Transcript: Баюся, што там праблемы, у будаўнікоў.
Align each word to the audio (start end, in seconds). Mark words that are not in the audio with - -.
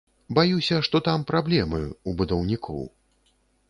Баюся, 0.37 0.79
што 0.87 0.97
там 1.09 1.27
праблемы, 1.33 1.85
у 2.09 2.17
будаўнікоў. 2.23 2.85